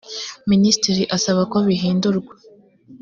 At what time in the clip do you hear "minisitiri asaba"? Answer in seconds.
0.49-1.41